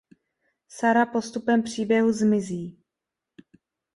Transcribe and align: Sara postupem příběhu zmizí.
Sara 0.69 1.05
postupem 1.05 1.63
příběhu 1.63 2.11
zmizí. 2.13 2.79